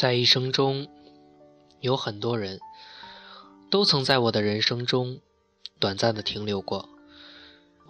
[0.00, 0.88] 在一生中，
[1.80, 2.58] 有很多人
[3.70, 5.20] 都曾在我的人生中
[5.78, 6.88] 短暂的停留过。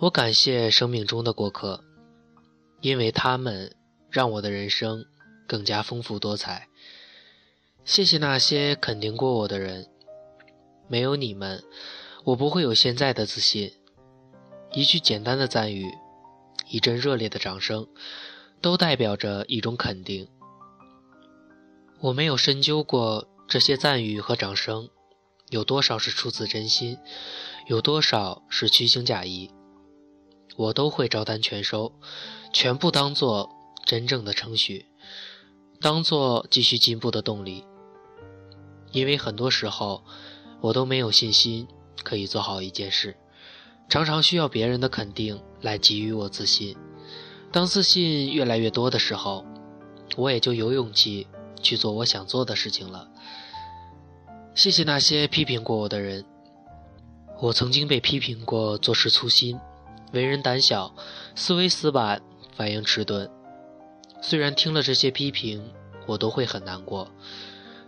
[0.01, 1.85] 我感谢生命中的过客，
[2.81, 3.77] 因为他们
[4.11, 5.07] 让我的人生
[5.47, 6.67] 更加丰富多彩。
[7.85, 9.87] 谢谢那些肯定过我的人，
[10.89, 11.63] 没有你们，
[12.25, 13.73] 我不会有现在的自信。
[14.73, 15.89] 一句简单的赞誉，
[16.71, 17.87] 一阵热烈的掌声，
[18.61, 20.29] 都代表着一种肯定。
[22.03, 24.89] 我没有深究过这些赞誉和掌声
[25.51, 26.97] 有多少是出自真心，
[27.67, 29.51] 有多少是虚情假意，
[30.57, 31.93] 我都会照单全收，
[32.55, 33.51] 全部当做
[33.85, 34.87] 真正的称许，
[35.79, 37.67] 当做继续进步的动力。
[38.93, 40.03] 因为很多时候，
[40.63, 41.69] 我都没有信心
[42.03, 43.17] 可以做好一件事，
[43.91, 46.77] 常常需要别人的肯定来给予我自信。
[47.53, 49.45] 当自信越来越多的时候，
[50.17, 51.27] 我也就有勇气
[51.63, 53.09] 去做我想做的事情了。
[54.55, 56.25] 谢谢那些批评过我的人，
[57.41, 59.59] 我曾经被批评过做事粗心、
[60.13, 60.95] 为人胆小、
[61.35, 62.21] 思维死板、
[62.57, 63.31] 反应迟钝。
[64.21, 65.73] 虽然听了这些批评，
[66.07, 67.11] 我都会很难过。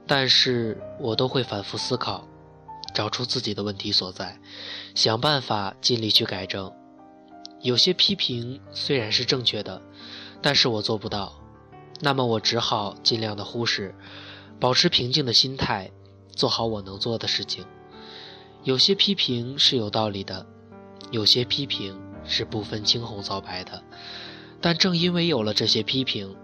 [0.05, 2.27] 但是我都会反复思考，
[2.93, 4.37] 找出自己的问题所在，
[4.95, 6.73] 想办法尽力去改正。
[7.61, 9.81] 有些批评虽然是正确的，
[10.43, 11.42] 但是我做不到，
[12.05, 13.95] 那么我只好尽量的忽视，
[14.58, 15.92] 保持平静的心态，
[16.33, 17.64] 做好我能做的事情。
[18.64, 20.44] 有些批评是有道理的，
[21.12, 23.84] 有些批评是不分青红皂白的，
[24.61, 26.34] 但正因为有了这些批评。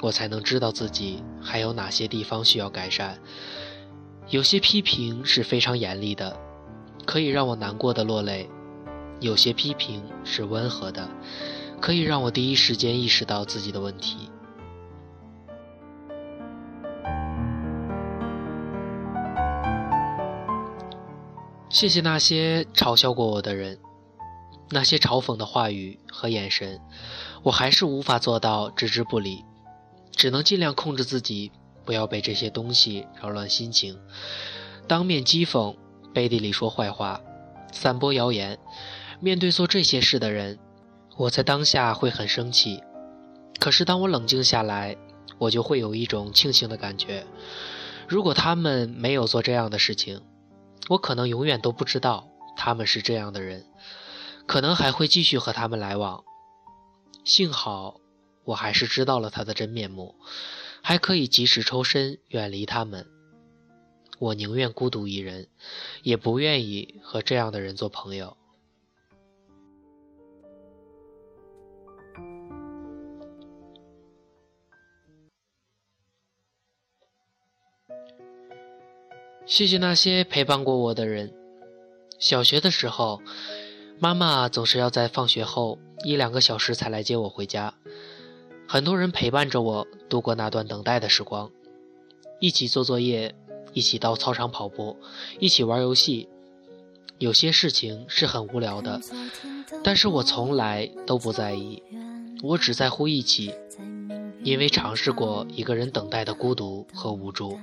[0.00, 3.20] 我才能知道自己还有哪些地方需要改善。
[4.30, 6.36] 有些批评是非常严厉的，
[7.06, 8.48] 可以让我难过的落泪；
[9.20, 11.08] 有些批评是温和的，
[11.80, 14.28] 可以让我第一时间意识到自己的问题。
[21.72, 23.78] 谢谢那些嘲笑过我的人，
[24.68, 26.78] 那些嘲讽的话语和眼神，
[27.42, 29.42] 我还是无法做到置之不理。
[30.10, 31.50] 只能尽量控制自己，
[31.86, 33.98] 不要被这些东西扰乱心情。
[34.86, 35.74] 当面讥讽，
[36.12, 37.18] 背地里说坏话，
[37.72, 38.58] 散播谣言。
[39.20, 40.58] 面对做这些事的人，
[41.16, 42.82] 我在当下会很生气。
[43.58, 44.94] 可是当我冷静下来，
[45.38, 47.24] 我就会有一种庆幸的感觉。
[48.06, 50.20] 如果他们没有做这样的事情，
[50.88, 53.66] 我可能永远都不知道他们是这样的人，
[54.46, 56.24] 可能还会继续和他们来往。
[57.24, 58.00] 幸好。
[58.44, 60.16] 我还是知道了他的真面目，
[60.82, 63.06] 还可以及时抽身远离他们。
[64.18, 65.46] 我宁愿孤独一人，
[66.02, 68.36] 也不愿意和这样的人做朋友。
[79.52, 81.30] 谢谢那些陪伴过我的人。
[82.18, 83.20] 小学的时候，
[83.98, 87.74] 妈妈总是要在放学后一两个小时才来接我回家。
[88.66, 91.50] 很多人陪伴着我度过那段等待的时光，
[92.40, 93.34] 一起做作业，
[93.74, 94.96] 一起到操场跑步，
[95.38, 96.30] 一起玩游戏。
[97.18, 99.02] 有些事情是很无聊的，
[99.84, 101.82] 但是我从来都不在意，
[102.42, 103.52] 我只在乎一起，
[104.42, 107.58] 因为尝试过一个人等待的孤独和无助，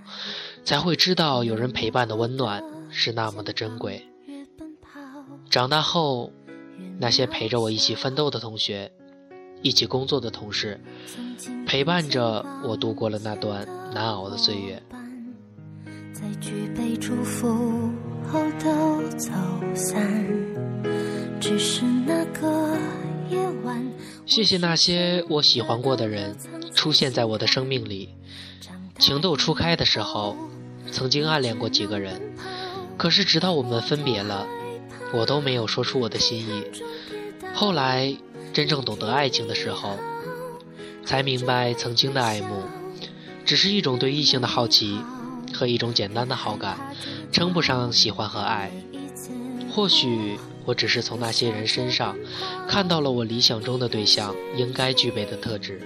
[0.64, 4.06] 才会知道有人陪伴的温暖是那么的珍贵。
[5.50, 6.32] 长大后，
[7.00, 8.92] 那些陪着我一起奋斗的同学。
[9.62, 10.80] 一起工作的同事，
[11.66, 14.82] 陪伴着我度过了那段难熬的岁月。
[24.26, 26.34] 谢谢那些我喜欢过的人
[26.80, 28.08] 出现在我的生命里。
[28.98, 30.38] 情窦初开的时候，
[30.90, 32.22] 曾经暗恋过几个人，
[32.96, 34.48] 可是直到我们分别了，
[35.12, 36.64] 我都没有说出我的心意。
[37.54, 38.16] 后来。
[38.52, 39.96] 真正懂得爱情的时候，
[41.06, 42.64] 才明白曾经的爱慕，
[43.46, 45.00] 只是一种对异性的好奇
[45.54, 46.76] 和一种简单的好感，
[47.32, 48.72] 称不上喜欢和爱。
[49.72, 52.18] 或许我只是从那些人身上
[52.68, 55.80] 看到了我理想中的对象应该具备的特质。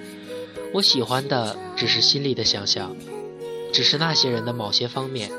[0.73, 2.95] 我喜欢的只是心里的想象，
[3.71, 5.29] 只是那些人的某些方面。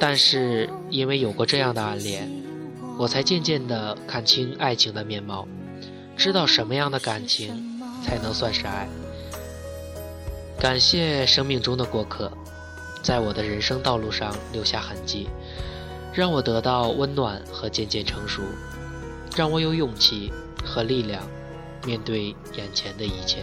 [0.00, 2.30] 但是因为有过这样的暗恋，
[2.98, 5.46] 我才渐渐地看清爱情的面貌。
[6.16, 8.88] 知道什么样的感情才能算是爱？
[10.58, 12.32] 感谢生命中的过客，
[13.02, 15.28] 在我的人生道路上留下痕迹，
[16.12, 18.42] 让我得到温暖和渐渐成熟，
[19.36, 20.32] 让我有勇气
[20.64, 21.22] 和力量
[21.84, 23.42] 面对眼前的一切。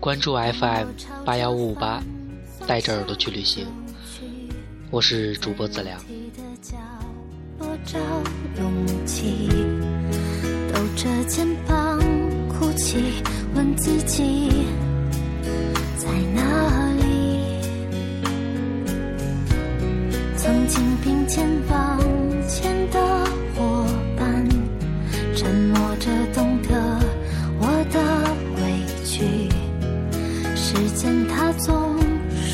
[0.00, 0.88] 关注 FM
[1.26, 2.02] 八幺五五八，
[2.66, 3.66] 带着耳朵去旅行。
[4.90, 6.00] 我是主播子良。
[10.72, 12.00] 抖着肩膀
[12.48, 13.22] 哭泣，
[13.54, 14.64] 问自己
[15.98, 17.60] 在哪里？
[20.34, 21.46] 曾经并肩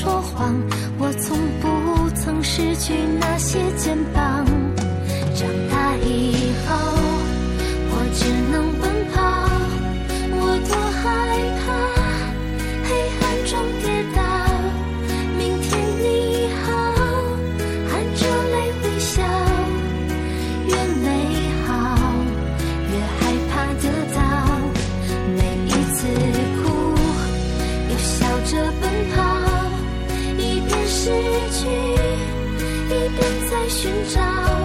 [0.07, 0.55] 说谎，
[1.01, 4.36] 我从不曾失去那些肩膀。
[31.07, 31.13] 失
[31.53, 31.69] 去，
[32.89, 34.56] 一边在寻找。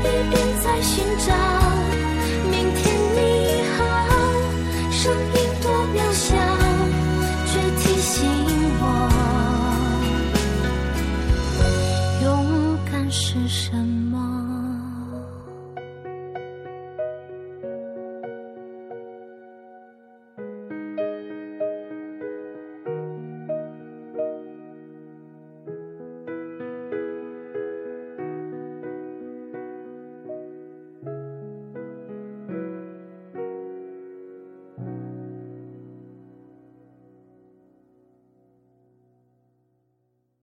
[0.00, 1.28] 一边在寻找
[2.50, 2.80] 明天
[3.14, 3.18] 你
[3.76, 3.78] 好
[4.90, 5.64] 声音多
[5.94, 6.26] 渺小
[7.46, 8.16] 却提醒
[8.80, 8.84] 我
[12.22, 12.24] 勇
[12.90, 13.72] 敢是什
[14.10, 14.19] 么？